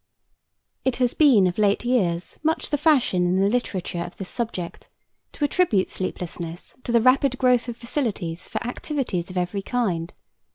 It 0.83 0.95
has 0.95 1.13
been 1.13 1.45
of 1.45 1.59
late 1.59 1.85
years 1.85 2.39
much 2.41 2.71
the 2.71 2.77
fashion 2.79 3.27
in 3.27 3.35
the 3.35 3.47
literature 3.47 4.01
of 4.03 4.17
this 4.17 4.29
subject 4.29 4.89
to 5.33 5.45
attribute 5.45 5.89
sleeplessness 5.89 6.73
to 6.85 6.91
the 6.91 7.01
rapid 7.01 7.37
growth 7.37 7.69
of 7.69 7.77
facilities 7.77 8.47
for 8.47 8.65
activities 8.65 9.29
of 9.29 9.37
every 9.37 9.61
kind. 9.61 10.11